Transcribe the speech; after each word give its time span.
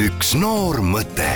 üks 0.00 0.30
noor 0.38 0.78
mõte 0.80 1.26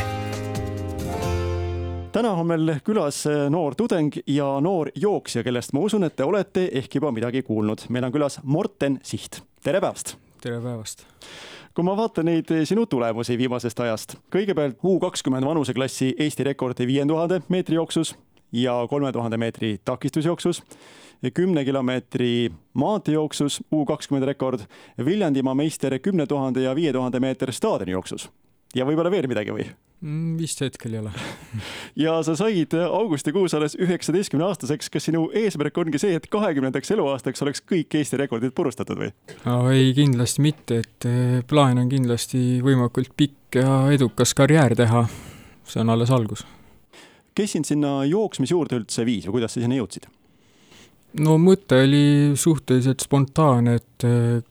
täna 2.15 2.31
on 2.33 2.47
meil 2.49 2.71
külas 2.87 3.19
noor 3.53 3.75
tudeng 3.77 4.15
ja 4.31 4.47
noor 4.65 4.89
jooksja, 4.97 5.43
kellest 5.45 5.75
ma 5.77 5.83
usun, 5.85 6.07
et 6.07 6.15
te 6.17 6.25
olete 6.25 6.63
ehk 6.81 6.95
juba 6.97 7.11
midagi 7.13 7.43
kuulnud. 7.45 7.83
meil 7.93 8.07
on 8.07 8.15
külas 8.15 8.39
Morten 8.43 8.97
Siht. 9.03 9.43
tere 9.61 9.83
päevast! 9.85 10.15
tere 10.41 10.63
päevast! 10.65 11.05
kui 11.75 11.85
ma 11.85 11.97
vaatan 11.99 12.31
neid 12.31 12.53
sinu 12.65 12.87
tulemusi 12.89 13.37
viimasest 13.37 13.83
ajast, 13.85 14.15
kõigepealt 14.33 14.81
U 14.85 14.97
kakskümmend 15.03 15.45
vanuseklassi 15.45 16.15
Eesti 16.25 16.47
rekordi 16.49 16.87
viie 16.89 17.05
tuhande 17.11 17.43
meetri 17.53 17.77
jooksus 17.77 18.15
ja 18.53 18.79
kolme 18.89 19.13
tuhande 19.13 19.37
meetri 19.37 19.75
takistusjooksus, 19.85 20.63
kümne 21.35 21.67
kilomeetri 21.69 22.49
maanteejooksus 22.73 23.61
U 23.73 23.85
kakskümmend 23.85 24.31
rekord, 24.31 24.65
Viljandimaa 25.05 25.55
meister 25.55 25.99
kümne 25.99 26.27
tuhande 26.27 26.65
ja 26.65 26.73
viie 26.75 26.93
tuhande 26.97 27.21
meeter 27.21 27.53
staadionijooksus 27.53 28.31
ja 28.75 28.87
võib-olla 28.87 29.13
veel 29.13 29.29
midagi 29.31 29.55
või? 29.55 29.67
Mm, 30.05 30.35
vist 30.37 30.61
hetkel 30.61 30.97
ei 30.97 31.01
ole 31.01 31.13
ja 32.05 32.17
sa 32.27 32.35
said 32.37 32.75
augustikuus 32.77 33.55
alles 33.57 33.77
üheksateistkümne 33.81 34.45
aastaseks. 34.49 34.91
kas 34.93 35.07
sinu 35.09 35.29
eesmärk 35.33 35.79
ongi 35.81 36.01
see, 36.03 36.17
et 36.19 36.27
kahekümnendaks 36.33 36.93
eluaastaks 36.97 37.45
oleks 37.47 37.63
kõik 37.65 37.95
Eesti 38.01 38.21
rekordid 38.21 38.55
purustatud 38.57 39.01
või 39.01 39.13
no,? 39.47 39.61
ei, 39.73 39.93
kindlasti 39.97 40.45
mitte, 40.45 40.83
et 40.85 41.09
eh, 41.09 41.39
plaan 41.49 41.81
on 41.81 41.93
kindlasti 41.93 42.61
võimalikult 42.65 43.15
pikk 43.17 43.61
ja 43.63 43.79
edukas 43.95 44.35
karjäär 44.37 44.77
teha. 44.77 45.07
see 45.65 45.81
on 45.81 45.95
alles 45.95 46.13
algus. 46.13 46.45
kes 47.35 47.57
sind 47.57 47.71
sinna 47.71 48.03
jooksmise 48.05 48.53
juurde 48.53 48.83
üldse 48.83 49.07
viis 49.07 49.29
või 49.29 49.39
kuidas 49.39 49.57
sa 49.57 49.63
sinna 49.63 49.79
jõudsid? 49.79 50.11
no 51.23 51.39
mõte 51.39 51.79
oli 51.87 52.35
suhteliselt 52.37 53.07
spontaanne, 53.07 53.79
et 53.79 54.09
eh, 54.11 54.43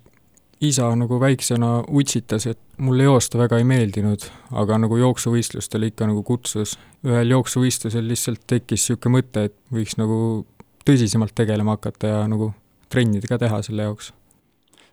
isa 0.63 0.87
nagu 0.95 1.19
väiksena 1.19 1.83
utsitas, 1.91 2.47
et 2.47 2.59
mulle 2.77 3.07
joosta 3.07 3.39
väga 3.41 3.59
ei 3.59 3.67
meeldinud, 3.67 4.25
aga 4.59 4.79
nagu 4.81 4.97
jooksuvõistlustel 4.97 5.89
ikka 5.89 6.07
nagu 6.09 6.23
kutsus. 6.23 6.77
ühel 7.05 7.35
jooksuvõistlusel 7.35 8.07
lihtsalt 8.07 8.43
tekkis 8.47 8.87
niisugune 8.87 9.17
mõte, 9.17 9.45
et 9.49 9.55
võiks 9.73 9.97
nagu 9.99 10.45
tõsisemalt 10.87 11.35
tegelema 11.35 11.77
hakata 11.77 12.07
ja 12.07 12.25
nagu 12.27 12.53
trenni 12.89 13.21
ka 13.21 13.37
teha 13.37 13.61
selle 13.65 13.89
jaoks. 13.89 14.13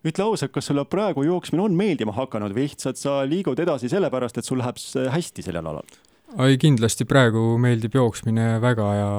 ütle 0.05 0.25
ausalt, 0.25 0.53
kas 0.53 0.70
sulle 0.70 0.84
praegu 0.89 1.22
jooksmine 1.22 1.62
on 1.62 1.75
meeldima 1.77 2.12
hakanud 2.17 2.55
või 2.56 2.69
lihtsalt 2.69 2.97
sa 2.97 3.20
liigud 3.28 3.58
edasi 3.61 3.89
sellepärast, 3.92 4.39
et 4.39 4.45
sul 4.45 4.58
läheb 4.58 4.78
hästi 5.12 5.42
sellel 5.42 5.67
alal? 5.67 5.98
ei, 6.39 6.58
kindlasti 6.58 7.05
praegu 7.05 7.58
meeldib 7.58 7.95
jooksmine 7.95 8.61
väga 8.62 8.95
ja 8.95 9.11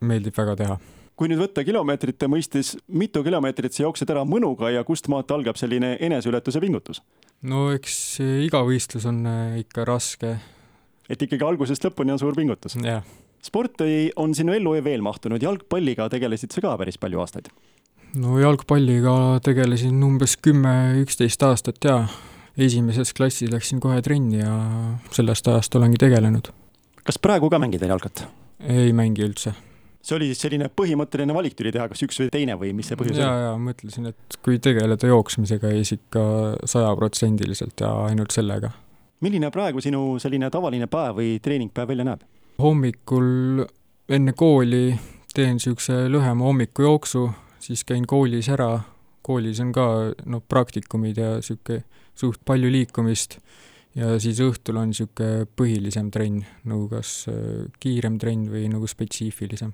meeldib 0.00 0.36
väga 0.36 0.56
teha 0.56 0.78
kui 1.18 1.30
nüüd 1.30 1.40
võtta 1.40 1.64
kilomeetrite 1.66 2.28
mõistes, 2.30 2.74
mitu 2.90 3.22
kilomeetrit 3.26 3.74
sa 3.74 3.84
jooksed 3.86 4.10
ära 4.10 4.24
mõnuga 4.26 4.70
ja 4.74 4.82
kust 4.86 5.08
maalt 5.12 5.30
algab 5.34 5.58
selline 5.60 5.94
eneseületuse 6.02 6.62
pingutus? 6.62 7.02
no 7.44 7.68
eks 7.74 8.18
iga 8.46 8.62
võistlus 8.66 9.06
on 9.10 9.22
äh, 9.28 9.58
ikka 9.62 9.86
raske. 9.88 10.36
et 11.08 11.22
ikkagi 11.22 11.46
algusest 11.46 11.86
lõpuni 11.86 12.14
on 12.14 12.22
suur 12.22 12.34
pingutus? 12.38 12.76
jah. 12.82 13.04
sporti 13.44 14.10
on 14.16 14.34
sinu 14.34 14.56
ellu 14.56 14.74
veel 14.84 15.04
mahtunud, 15.06 15.42
jalgpalliga 15.42 16.08
tegelesid 16.10 16.54
sa 16.54 16.64
ka 16.64 16.76
päris 16.80 16.98
palju 16.98 17.22
aastaid? 17.22 17.50
no 18.18 18.38
jalgpalliga 18.42 19.38
tegelesin 19.46 20.02
umbes 20.02 20.36
kümme, 20.42 20.74
üksteist 21.04 21.46
aastat 21.46 21.78
ja 21.86 22.00
esimeses 22.58 23.14
klassis 23.14 23.50
läksin 23.54 23.82
kohe 23.82 24.02
trenni 24.02 24.42
ja 24.42 24.56
sellest 25.14 25.46
ajast 25.50 25.78
olengi 25.78 26.02
tegelenud. 26.02 26.50
kas 27.06 27.22
praegu 27.22 27.52
ka 27.54 27.62
mängid 27.62 27.86
veel 27.86 27.94
jalkat? 27.94 28.26
ei 28.64 28.90
mängi 28.96 29.22
üldse 29.28 29.54
see 30.04 30.16
oli 30.18 30.28
siis 30.30 30.44
selline 30.44 30.68
põhimõtteline 30.68 31.34
valik 31.36 31.56
tuli 31.56 31.72
teha, 31.72 31.86
kas 31.88 32.04
üks 32.04 32.20
või 32.20 32.30
teine 32.32 32.56
või 32.60 32.74
mis 32.76 32.90
see 32.90 32.98
põhjus 33.00 33.18
ja, 33.18 33.30
oli? 33.30 33.44
ja 33.46 33.52
mõtlesin, 33.60 34.08
et 34.12 34.38
kui 34.44 34.60
tegeleda 34.62 35.08
jooksmisega, 35.08 35.72
siis 35.78 35.96
ikka 35.96 36.24
sajaprotsendiliselt 36.68 37.80
ja 37.80 37.92
ainult 38.10 38.34
sellega. 38.36 38.70
milline 39.24 39.50
praegu 39.50 39.80
sinu 39.80 40.18
selline 40.20 40.50
tavaline 40.52 40.88
päev 40.92 41.20
või 41.20 41.38
treeningpäev 41.42 41.88
välja 41.88 42.08
näeb? 42.10 42.24
hommikul 42.60 43.64
enne 44.08 44.34
kooli 44.36 44.86
teen 45.34 45.56
niisuguse 45.56 46.04
lühema 46.12 46.44
hommikujooksu, 46.46 47.28
siis 47.58 47.84
käin 47.88 48.04
koolis 48.06 48.48
ära, 48.52 48.84
koolis 49.22 49.60
on 49.64 49.72
ka 49.74 49.86
noh, 50.30 50.42
praktikumid 50.48 51.18
ja 51.18 51.36
niisugune 51.40 51.82
suht 52.14 52.44
palju 52.46 52.68
liikumist 52.70 53.38
ja 53.96 54.18
siis 54.22 54.38
õhtul 54.44 54.78
on 54.78 54.92
niisugune 54.92 55.48
põhilisem 55.56 56.12
trenn, 56.14 56.44
nagu 56.68 56.90
kas 56.92 57.24
äh, 57.32 57.64
kiirem 57.80 58.20
trenn 58.22 58.46
või 58.52 58.68
nagu 58.70 58.86
spetsiifilisem 58.90 59.72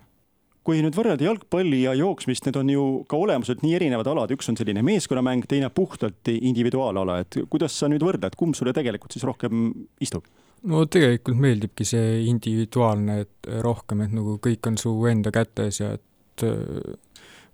kui 0.67 0.83
nüüd 0.85 0.97
võrrelda 0.97 1.25
jalgpalli 1.25 1.83
ja 1.87 1.95
jooksmist, 1.97 2.45
need 2.47 2.59
on 2.61 2.71
ju 2.73 2.85
ka 3.09 3.19
olemuselt 3.21 3.63
nii 3.65 3.79
erinevad 3.79 4.11
alad, 4.13 4.33
üks 4.35 4.51
on 4.53 4.59
selline 4.61 4.83
meeskonnamäng, 4.85 5.47
teine 5.49 5.71
puhtalt 5.73 6.29
individuaalala, 6.35 7.21
et 7.25 7.41
kuidas 7.53 7.79
sa 7.81 7.89
nüüd 7.89 8.05
võrdled, 8.05 8.37
kumb 8.39 8.59
sulle 8.59 8.75
tegelikult 8.77 9.17
siis 9.17 9.27
rohkem 9.29 9.71
istub? 10.05 10.29
no 10.69 10.83
tegelikult 10.85 11.41
meeldibki 11.41 11.87
see 11.89 12.19
individuaalne, 12.29 13.23
et 13.25 13.49
rohkem, 13.65 14.05
et 14.05 14.13
nagu 14.13 14.37
kõik 14.45 14.69
on 14.69 14.77
su 14.81 14.93
enda 15.09 15.33
kätes 15.33 15.81
ja 15.81 15.95
et 15.97 16.45
äh, 16.45 16.93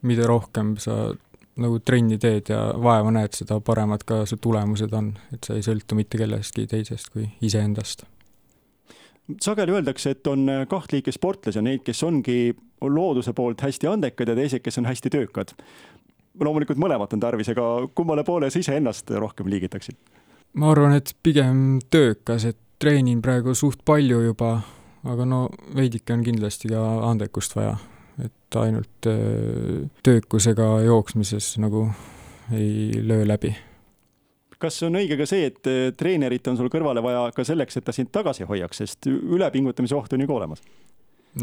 mida 0.07 0.27
rohkem 0.27 0.75
sa 0.83 1.15
nagu 1.63 1.79
trenni 1.81 2.19
teed 2.21 2.51
ja 2.53 2.59
vaeva 2.83 3.13
näed, 3.15 3.33
seda 3.37 3.61
paremad 3.65 4.05
ka 4.09 4.25
su 4.29 4.37
tulemused 4.43 4.93
on, 4.97 5.15
et 5.33 5.47
sa 5.47 5.57
ei 5.57 5.65
sõltu 5.65 5.97
mitte 5.97 6.19
kellestki 6.21 6.67
teisest 6.69 7.13
kui 7.15 7.31
iseendast. 7.47 8.05
Sageli 9.43 9.75
öeldakse, 9.75 10.13
et 10.15 10.29
on 10.31 10.45
kaht 10.71 10.93
liiki 10.93 11.15
sportlasi, 11.15 11.59
on 11.59 11.67
neid, 11.67 11.83
kes 11.87 12.03
ongi 12.07 12.53
looduse 12.81 13.33
poolt 13.33 13.61
hästi 13.61 13.89
andekad 13.91 14.29
ja 14.29 14.37
teised, 14.37 14.63
kes 14.65 14.79
on 14.79 14.87
hästi 14.87 15.11
töökad. 15.11 15.55
loomulikult 16.41 16.79
mõlemat 16.79 17.13
on 17.17 17.21
tarvis, 17.21 17.49
aga 17.49 17.89
kummale 17.95 18.25
poole 18.25 18.51
sa 18.51 18.59
iseennast 18.59 19.11
rohkem 19.11 19.49
liigitaksid? 19.49 19.97
ma 20.55 20.71
arvan, 20.71 20.97
et 20.97 21.15
pigem 21.23 21.79
töökas, 21.91 22.45
et 22.45 22.59
treenin 22.79 23.23
praegu 23.23 23.55
suht 23.55 23.85
palju 23.85 24.21
juba, 24.21 24.61
aga 25.05 25.25
no 25.25 25.49
veidike 25.77 26.13
on 26.13 26.25
kindlasti 26.25 26.69
ka 26.73 26.83
andekust 27.11 27.57
vaja, 27.57 27.77
et 28.25 28.61
ainult 28.61 29.09
äh, 29.09 29.89
töökusega 30.03 30.83
jooksmises 30.85 31.57
nagu 31.63 31.89
ei 32.53 33.03
löö 33.03 33.27
läbi 33.27 33.57
kas 34.59 34.79
on 34.87 34.97
õige 34.99 35.19
ka 35.21 35.27
see, 35.29 35.49
et 35.51 35.69
äh, 35.71 35.91
treenerit 35.97 36.49
on 36.49 36.59
sul 36.59 36.71
kõrvale 36.73 37.03
vaja 37.05 37.29
ka 37.37 37.45
selleks, 37.45 37.77
et 37.77 37.85
ta 37.87 37.95
sind 37.95 38.13
tagasi 38.13 38.47
hoiaks, 38.49 38.83
sest 38.83 39.09
ülepingutamise 39.11 39.97
oht 39.97 40.13
on 40.17 40.25
ju 40.25 40.29
ka 40.31 40.37
olemas? 40.39 40.63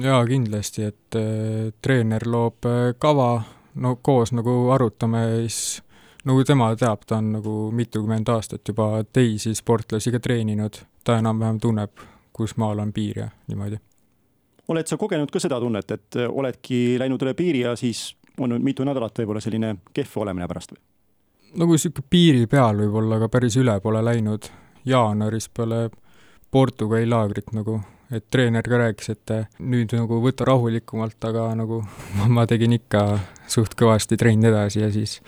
Jaa, 0.02 0.26
kindlasti, 0.26 0.84
et 0.84 1.16
äh, 1.16 1.74
treener 1.82 2.28
loob 2.28 2.66
äh, 2.66 2.94
kava, 3.00 3.42
no 3.76 3.96
koos 4.02 4.34
nagu 4.34 4.70
arutame, 4.74 5.24
siis 5.42 5.84
nagu 6.26 6.44
tema 6.44 6.72
teab, 6.80 7.06
ta 7.08 7.20
on 7.22 7.32
nagu 7.38 7.56
mitukümmend 7.76 8.30
aastat 8.30 8.68
juba 8.68 9.04
teisi 9.14 9.56
sportlasi 9.56 10.12
ka 10.12 10.20
treeninud, 10.24 10.80
ta 11.04 11.18
enam-vähem 11.22 11.60
tunneb, 11.60 12.06
kus 12.34 12.58
maal 12.58 12.80
on 12.80 12.94
piir 12.94 13.20
ja 13.20 13.30
niimoodi. 13.48 13.78
oled 14.68 14.88
sa 14.88 14.98
kogenud 14.98 15.32
ka 15.32 15.40
seda 15.40 15.60
tunnet, 15.60 15.92
et 15.92 16.18
äh, 16.18 16.30
oledki 16.30 17.00
läinud 17.00 17.22
üle 17.22 17.34
piiri 17.34 17.66
ja 17.68 17.76
siis 17.76 18.16
on 18.40 18.58
mitu 18.64 18.84
nädalat 18.84 19.20
võib-olla 19.20 19.42
selline 19.42 19.76
kehv 19.94 20.18
olemine 20.26 20.48
pärast 20.48 20.74
või? 20.74 20.82
nagu 21.60 21.78
sihuke 21.78 22.02
piiri 22.10 22.48
peal 22.48 22.80
võib-olla, 22.82 23.20
aga 23.20 23.30
päris 23.30 23.58
üle 23.62 23.80
pole 23.82 24.02
läinud. 24.06 24.50
jaanuaris 24.86 25.50
peale 25.50 25.90
Portugali 26.52 27.06
laagrit 27.10 27.52
nagu 27.54 27.80
et 28.14 28.26
treener 28.32 28.66
ka 28.66 28.80
rääkis, 28.80 29.10
et 29.14 29.34
nüüd 29.60 29.94
nagu 29.98 30.20
võta 30.24 30.48
rahulikumalt, 30.48 31.20
aga 31.30 31.50
nagu 31.60 31.82
ma 32.36 32.46
tegin 32.50 32.76
ikka 32.78 33.04
suht 33.52 33.76
kõvasti 33.80 34.18
trenni 34.20 34.50
edasi 34.50 34.84
ja 34.84 34.92
siis 34.94 35.20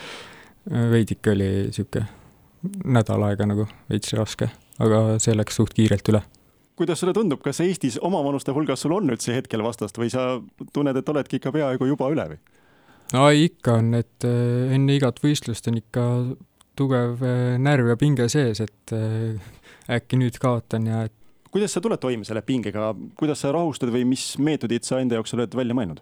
veidike 0.65 1.33
oli 1.35 1.49
niisugune 1.67 2.05
nädal 2.85 3.21
aega 3.27 3.45
nagu 3.45 3.67
veits 3.91 4.13
raske, 4.17 4.47
aga 4.81 5.19
see 5.21 5.35
läks 5.37 5.59
suht 5.59 5.75
kiirelt 5.77 6.09
üle. 6.09 6.21
kuidas 6.75 6.99
sulle 6.99 7.13
tundub, 7.13 7.41
kas 7.45 7.61
Eestis 7.63 7.99
omavanuste 8.01 8.51
hulgas 8.51 8.81
sul 8.81 8.95
on 8.95 9.09
üldse 9.13 9.35
hetkel 9.35 9.63
vastast 9.63 9.97
või 9.97 10.09
sa 10.11 10.41
tunned, 10.73 10.97
et 10.97 11.09
oledki 11.09 11.39
ikka 11.39 11.53
peaaegu 11.55 11.87
juba 11.91 12.09
üle 12.11 12.25
või? 12.33 12.39
no 13.13 13.29
ikka 13.29 13.77
on, 13.81 13.93
et 14.01 14.27
eh, 14.27 14.73
enne 14.75 14.97
igat 14.97 15.21
võistlust 15.23 15.69
on 15.69 15.77
ikka 15.79 16.07
tugev 16.75 17.21
närv 17.61 17.93
ja 17.93 17.95
pinge 17.95 18.25
sees, 18.27 18.59
et 18.59 18.95
äkki 19.87 20.17
nüüd 20.19 20.35
kaotan 20.41 20.89
ja 20.89 21.05
et 21.07 21.13
kuidas 21.55 21.71
sa 21.71 21.81
tuled 21.83 22.01
toime 22.03 22.27
selle 22.27 22.43
pingega, 22.43 22.89
kuidas 23.15 23.45
sa 23.45 23.53
rahustad 23.55 23.93
või 23.93 24.03
mis 24.09 24.33
meetodid 24.43 24.83
sa 24.83 24.99
enda 24.99 25.15
jaoks 25.15 25.35
oled 25.37 25.55
välja 25.55 25.77
mõelnud? 25.77 26.01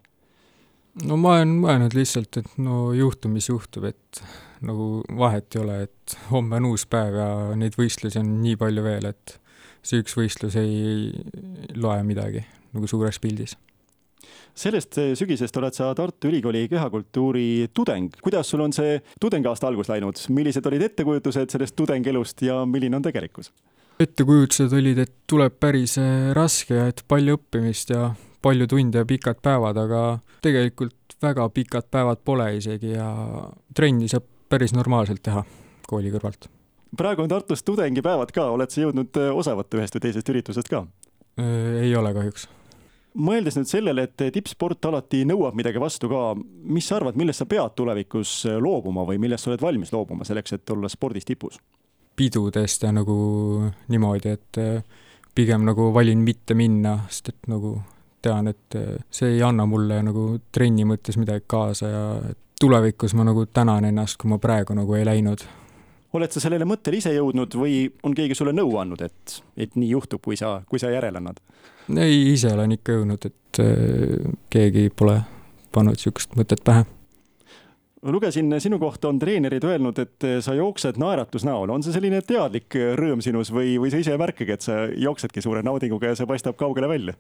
no 1.06 1.18
ma 1.18 1.38
olen 1.38 1.54
mõelnud 1.62 1.94
lihtsalt, 1.98 2.42
et 2.42 2.58
no 2.62 2.88
juhtub, 2.98 3.34
mis 3.34 3.50
juhtub, 3.50 3.86
et 3.90 4.24
nagu 4.66 5.04
vahet 5.18 5.54
ei 5.54 5.62
ole, 5.62 5.78
et 5.88 6.18
homme 6.32 6.58
on 6.58 6.72
uus 6.72 6.88
päev 6.90 7.18
ja 7.20 7.30
neid 7.60 7.78
võistlusi 7.78 8.22
on 8.22 8.40
nii 8.42 8.58
palju 8.62 8.86
veel, 8.86 9.10
et 9.14 9.38
see 9.86 10.02
üks 10.02 10.16
võistlus 10.18 10.58
ei 10.58 11.12
loe 11.76 12.00
midagi 12.08 12.42
nagu 12.74 12.90
suures 12.90 13.20
pildis 13.22 13.58
sellest 14.54 15.00
sügisest 15.18 15.58
oled 15.58 15.74
sa 15.74 15.90
Tartu 15.98 16.30
Ülikooli 16.30 16.68
kehakultuuri 16.70 17.70
tudeng. 17.74 18.14
kuidas 18.22 18.50
sul 18.50 18.62
on 18.62 18.74
see 18.74 19.00
tudengiaasta 19.22 19.68
algus 19.68 19.90
läinud, 19.90 20.18
millised 20.30 20.66
olid 20.70 20.86
ettekujutused 20.90 21.54
sellest 21.54 21.76
tudengielust 21.76 22.42
ja 22.46 22.62
milline 22.66 22.98
on 22.98 23.06
tegelikkus? 23.06 23.50
Ettekujutused 24.04 24.74
olid, 24.76 25.00
et 25.04 25.14
tuleb 25.30 25.56
päris 25.62 25.98
äh, 26.02 26.32
raske 26.36 26.78
ja 26.78 26.88
et 26.92 27.04
palju 27.10 27.38
õppimist 27.38 27.94
ja 27.94 28.12
palju 28.44 28.68
tunde 28.72 29.02
ja 29.02 29.08
pikad 29.08 29.40
päevad, 29.44 29.78
aga 29.80 30.02
tegelikult 30.44 31.18
väga 31.24 31.48
pikad 31.56 31.88
päevad 31.92 32.24
pole 32.26 32.50
isegi 32.58 32.96
ja 32.96 33.10
trenni 33.76 34.10
saab 34.12 34.26
päris 34.52 34.76
normaalselt 34.76 35.24
teha 35.24 35.46
kooli 35.88 36.12
kõrvalt. 36.14 36.50
praegu 36.98 37.24
on 37.24 37.32
Tartus 37.32 37.64
tudengipäevad 37.64 38.32
ka, 38.36 38.50
oled 38.56 38.74
sa 38.74 38.84
jõudnud 38.84 39.22
äh, 39.22 39.32
osa 39.36 39.56
võtta 39.60 39.80
ühest 39.80 39.96
või 39.98 40.08
teisest 40.08 40.34
üritusest 40.36 40.70
ka? 40.72 40.86
ei 41.38 41.96
ole 41.98 42.12
kahjuks. 42.14 42.48
mõeldes 43.18 43.56
nüüd 43.58 43.70
sellele, 43.70 44.04
et 44.10 44.26
tippsport 44.36 44.86
alati 44.86 45.24
nõuab 45.26 45.56
midagi 45.58 45.82
vastu 45.82 46.10
ka, 46.12 46.34
mis 46.64 46.88
sa 46.88 47.00
arvad, 47.00 47.18
millest 47.18 47.42
sa 47.42 47.50
pead 47.50 47.74
tulevikus 47.80 48.44
loobuma 48.62 49.08
või 49.08 49.22
millest 49.24 49.46
sa 49.46 49.54
oled 49.54 49.64
valmis 49.64 49.94
loobuma 49.96 50.28
selleks, 50.28 50.60
et 50.60 50.76
olla 50.76 50.92
spordis 50.92 51.26
tipus? 51.26 51.58
Pidudest 52.16 52.84
ja 52.84 52.92
nagu 52.94 53.16
niimoodi, 53.90 54.30
et 54.30 54.62
pigem 55.36 55.66
nagu 55.66 55.90
valin 55.94 56.22
mitte 56.22 56.54
minna, 56.58 57.00
sest 57.10 57.34
et 57.34 57.50
nagu 57.52 57.76
tean, 58.24 58.48
et 58.48 58.78
see 59.12 59.36
ei 59.36 59.42
anna 59.44 59.66
mulle 59.68 60.00
nagu 60.06 60.28
trenni 60.54 60.86
mõttes 60.88 61.18
midagi 61.20 61.44
kaasa 61.50 61.90
ja 61.90 62.04
tulevikus 62.64 63.14
ma 63.14 63.26
nagu 63.28 63.46
tänan 63.46 63.86
ennast, 63.86 64.18
kui 64.22 64.32
ma 64.32 64.40
praegu 64.40 64.76
nagu 64.78 64.96
ei 64.96 65.06
läinud. 65.06 65.44
oled 66.14 66.32
sa 66.32 66.40
sellele 66.40 66.66
mõttele 66.70 67.00
ise 67.02 67.12
jõudnud 67.16 67.56
või 67.58 67.88
on 68.06 68.14
keegi 68.16 68.38
sulle 68.38 68.54
nõu 68.54 68.78
andnud, 68.78 69.02
et, 69.02 69.40
et 69.58 69.76
nii 69.76 69.90
juhtub, 69.90 70.22
kui 70.24 70.38
sa, 70.38 70.60
kui 70.70 70.80
sa 70.80 70.94
järele 70.94 71.20
annad? 71.20 71.42
ei, 71.98 72.34
ise 72.34 72.54
olen 72.54 72.78
ikka 72.78 73.00
jõudnud, 73.00 73.26
et 73.26 73.60
äh, 73.60 74.34
keegi 74.54 74.90
pole 74.96 75.18
pannud 75.74 75.98
niisugust 75.98 76.38
mõtet 76.40 76.64
pähe 76.64 76.86
lugesin 78.04 78.52
sinu 78.60 78.80
kohta 78.80 79.08
on 79.10 79.20
treenerid 79.20 79.64
öelnud, 79.64 80.00
et 80.00 80.26
sa 80.44 80.54
jooksed 80.58 80.98
naeratusnäol, 81.00 81.72
on 81.72 81.84
see 81.86 81.96
selline 81.96 82.22
teadlik 82.28 82.76
rõõm 83.00 83.22
sinus 83.24 83.52
või, 83.54 83.78
või 83.82 83.92
sa 83.94 84.02
ise 84.02 84.14
ei 84.16 84.20
märkagi, 84.20 84.56
et 84.56 84.66
sa 84.66 84.78
jooksedki 84.92 85.44
suure 85.44 85.64
naudinguga 85.66 86.12
ja 86.12 86.18
see 86.20 86.28
paistab 86.30 86.58
kaugele 86.60 86.90
välja? 86.92 87.16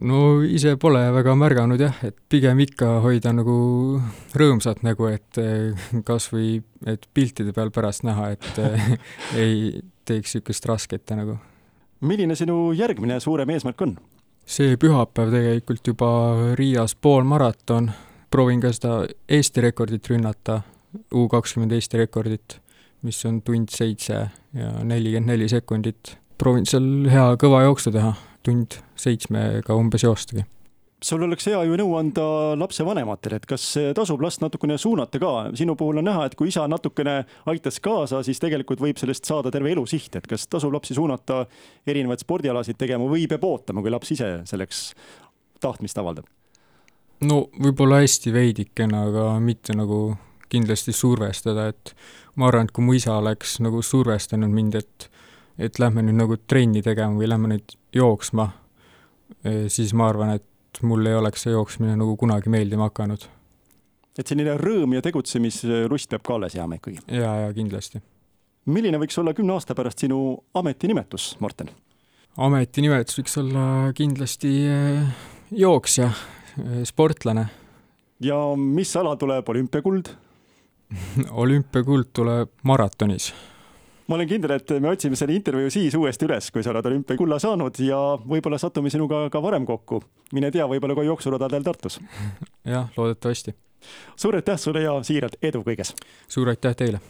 no 0.00 0.40
ise 0.46 0.76
pole 0.80 1.02
väga 1.14 1.34
märganud 1.38 1.82
jah, 1.82 1.98
et 2.06 2.16
pigem 2.30 2.60
ikka 2.64 2.98
hoida 3.04 3.32
nagu 3.34 3.58
rõõmsat 4.38 4.84
nägu, 4.86 5.10
et 5.10 5.40
eh, 5.42 5.88
kasvõi, 6.08 6.58
et 6.86 7.08
piltide 7.14 7.54
peal 7.56 7.72
pärast 7.74 8.06
näha, 8.06 8.32
et 8.36 8.62
eh, 8.62 8.90
ei 9.44 9.54
teeks 10.08 10.38
niisugust 10.38 10.68
rasket 10.68 11.16
nagu. 11.16 11.38
milline 12.00 12.36
sinu 12.38 12.72
järgmine 12.72 13.20
suurem 13.20 13.50
eesmärk 13.50 13.82
on? 13.82 13.96
see 14.48 14.76
pühapäev 14.80 15.32
tegelikult 15.34 15.90
juba 15.90 16.10
Riias 16.56 16.94
poolmaraton 16.94 17.90
proovin 18.30 18.60
ka 18.60 18.72
seda 18.74 19.00
Eesti 19.28 19.64
rekordit 19.64 20.10
rünnata, 20.10 20.62
U 21.14 21.26
kakskümmend 21.28 21.74
Eesti 21.76 22.00
rekordit, 22.00 22.58
mis 23.04 23.18
on 23.28 23.42
tund 23.44 23.72
seitse 23.72 24.14
ja 24.56 24.70
nelikümmend 24.82 25.34
neli 25.34 25.48
sekundit. 25.48 26.16
proovin 26.38 26.66
seal 26.66 27.08
hea 27.10 27.32
kõva 27.40 27.64
jooksu 27.66 27.92
teha, 27.92 28.14
tund 28.46 28.78
seitsmega 28.96 29.74
umbes 29.74 30.06
joostagi 30.06 30.46
sul 31.02 31.22
oleks 31.22 31.46
hea 31.46 31.58
ju 31.62 31.76
nõu 31.78 31.92
anda 31.98 32.24
lapsevanematele, 32.58 33.38
et 33.38 33.46
kas 33.46 33.64
tasub 33.94 34.22
last 34.24 34.42
natukene 34.42 34.78
suunata 34.80 35.20
ka, 35.22 35.32
sinu 35.58 35.76
puhul 35.78 36.00
on 36.00 36.08
näha, 36.10 36.24
et 36.26 36.34
kui 36.38 36.50
isa 36.50 36.66
natukene 36.70 37.20
aitas 37.50 37.78
kaasa, 37.84 38.22
siis 38.26 38.42
tegelikult 38.42 38.82
võib 38.82 38.98
sellest 38.98 39.28
saada 39.28 39.52
terve 39.54 39.70
elu 39.74 39.86
siht, 39.86 40.16
et 40.18 40.26
kas 40.26 40.48
tasub 40.50 40.74
lapsi 40.74 40.96
suunata 40.98 41.44
erinevaid 41.86 42.24
spordialasid 42.24 42.80
tegema 42.80 43.06
või 43.10 43.28
peab 43.30 43.46
ootama, 43.46 43.84
kui 43.84 43.94
laps 43.94 44.16
ise 44.16 44.32
selleks 44.50 44.82
tahtmist 45.62 46.02
avaldab? 46.02 46.26
No 47.26 47.42
võib-olla 47.58 48.02
hästi 48.02 48.32
veidikene, 48.34 49.04
aga 49.10 49.28
mitte 49.42 49.74
nagu 49.76 50.16
kindlasti 50.48 50.94
survestada, 50.96 51.68
et 51.72 51.94
ma 52.38 52.48
arvan, 52.48 52.68
et 52.68 52.74
kui 52.74 52.84
mu 52.84 52.94
isa 52.96 53.16
oleks 53.18 53.58
nagu 53.64 53.82
survestanud 53.84 54.52
mind, 54.52 54.78
et 54.80 55.10
et 55.58 55.80
lähme 55.82 56.04
nüüd 56.06 56.14
nagu 56.20 56.36
trenni 56.46 56.84
tegema 56.86 57.18
või 57.18 57.26
lähme 57.26 57.48
nüüd 57.50 57.72
jooksma, 57.94 58.44
e, 59.42 59.66
siis 59.72 59.90
ma 59.90 60.06
arvan, 60.06 60.36
et 60.38 60.82
mul 60.86 61.02
ei 61.10 61.16
oleks 61.18 61.42
see 61.42 61.50
jooksmine 61.50 61.96
nagu 61.98 62.14
kunagi 62.20 62.52
meeldima 62.52 62.86
hakanud. 62.86 63.26
et 64.18 64.26
selline 64.26 64.54
rõõm 64.58 64.94
ja 64.94 65.02
tegutsemisrust 65.02 66.10
peab 66.10 66.22
ka 66.22 66.34
alles 66.38 66.54
jääma 66.54 66.78
ikkagi? 66.78 67.02
jaa, 67.10 67.34
jaa, 67.42 67.52
kindlasti. 67.52 68.02
milline 68.66 69.02
võiks 69.02 69.18
olla 69.18 69.34
kümne 69.34 69.56
aasta 69.58 69.74
pärast 69.74 70.06
sinu 70.06 70.38
ametinimetus, 70.54 71.36
Morten? 71.40 71.74
ametinimetus 72.36 73.18
võiks 73.18 73.38
olla 73.42 73.92
kindlasti 73.98 74.54
e, 74.70 74.80
jooksja 75.50 76.12
sportlane. 76.90 77.48
ja 78.20 78.38
mis 78.56 78.96
ala 78.96 79.16
tuleb 79.16 79.48
olümpiakuld 79.48 80.14
olümpiakuld 81.42 82.04
tuleb 82.12 82.50
maratonis. 82.62 83.34
ma 84.08 84.16
olen 84.16 84.28
kindel, 84.28 84.54
et 84.56 84.70
me 84.80 84.88
otsime 84.88 85.16
selle 85.20 85.36
intervjuu 85.36 85.70
siis 85.70 85.94
uuesti 85.94 86.24
üles, 86.28 86.50
kui 86.50 86.64
sa 86.64 86.72
oled 86.72 86.86
olümpiakulla 86.90 87.38
saanud 87.42 87.80
ja 87.84 87.98
võib-olla 88.24 88.60
satume 88.60 88.90
sinuga 88.90 89.26
ka 89.32 89.42
varem 89.42 89.66
kokku. 89.68 90.02
mine 90.32 90.50
tea, 90.54 90.66
võib-olla 90.70 90.96
ka 90.96 91.06
jooksuradadel 91.10 91.66
Tartus. 91.66 92.00
jah, 92.74 92.88
loodetavasti. 92.96 93.54
suur 94.16 94.40
aitäh 94.40 94.58
sulle 94.58 94.86
ja 94.86 94.98
siiralt 95.02 95.38
edu 95.42 95.64
kõiges! 95.66 95.94
suur 96.28 96.48
aitäh 96.54 96.76
teile! 96.76 97.00